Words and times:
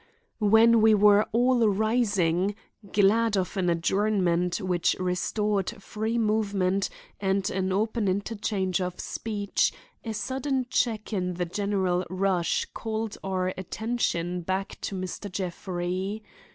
When 0.39 0.81
we 0.81 0.95
were 0.95 1.27
all 1.31 1.67
rising, 1.69 2.55
glad 2.91 3.37
of 3.37 3.55
an 3.55 3.69
adjournment 3.69 4.59
which 4.59 4.95
restored 4.99 5.69
free 5.79 6.17
movement 6.17 6.89
and 7.19 7.47
an 7.51 7.71
open 7.71 8.07
interchange 8.07 8.81
of 8.81 8.99
speech, 8.99 9.71
a 10.03 10.13
sudden 10.15 10.65
check 10.71 11.13
in 11.13 11.35
the 11.35 11.45
general 11.45 12.03
rush 12.09 12.65
called 12.73 13.19
our 13.23 13.49
attention 13.55 14.41
back 14.41 14.81
to 14.81 14.95
Mr. 14.95 15.31
Jeffrey. 15.31 16.23